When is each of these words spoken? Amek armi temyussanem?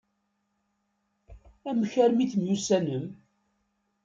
Amek 1.69 1.93
armi 2.03 2.25
temyussanem? 2.31 3.05